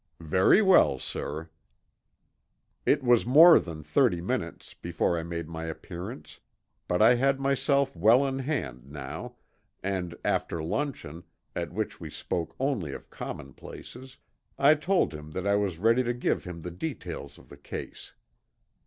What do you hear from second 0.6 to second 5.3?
well, sir." It was more than thirty minutes before I